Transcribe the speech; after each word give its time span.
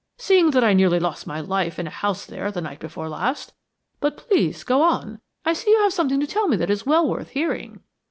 "Seeing 0.17 0.49
that 0.49 0.63
I 0.63 0.73
nearly 0.73 0.99
lost 0.99 1.27
my 1.27 1.39
life 1.39 1.77
in 1.77 1.85
a 1.85 1.91
house 1.91 2.25
there 2.25 2.51
the 2.51 2.59
night 2.59 2.79
before 2.79 3.07
last. 3.07 3.53
But 3.99 4.17
please 4.17 4.63
go 4.63 4.81
on. 4.81 5.21
I 5.45 5.53
see 5.53 5.69
you 5.69 5.77
have 5.83 5.93
something 5.93 6.19
to 6.19 6.25
tell 6.25 6.47
me 6.47 6.57
that 6.57 6.71
is 6.71 6.87
well 6.87 7.07
worth 7.07 7.29
hearing." 7.29 7.81